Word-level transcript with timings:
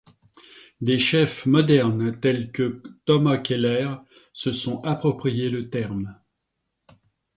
Des 0.81 0.97
chefs 0.97 1.45
modernes 1.45 2.19
tels 2.19 2.51
que 2.51 2.81
Thomas 3.05 3.37
Keller 3.37 3.97
se 4.33 4.51
sont 4.51 4.79
approprié 4.79 5.47
le 5.51 5.69
terme. 5.69 6.19